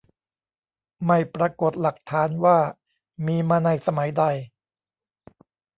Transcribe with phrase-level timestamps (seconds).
[1.05, 2.57] ไม่ปรากฏหลักฐานว่า
[3.27, 4.23] มีมาในสมัยใด